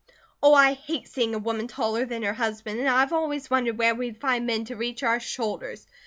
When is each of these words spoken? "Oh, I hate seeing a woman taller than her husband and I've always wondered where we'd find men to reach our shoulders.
"Oh, 0.41 0.55
I 0.55 0.73
hate 0.73 1.07
seeing 1.07 1.35
a 1.35 1.37
woman 1.37 1.67
taller 1.67 2.07
than 2.07 2.23
her 2.23 2.33
husband 2.33 2.79
and 2.79 2.89
I've 2.89 3.13
always 3.13 3.51
wondered 3.51 3.77
where 3.77 3.93
we'd 3.93 4.19
find 4.19 4.47
men 4.47 4.65
to 4.65 4.75
reach 4.75 5.03
our 5.03 5.19
shoulders. 5.19 5.85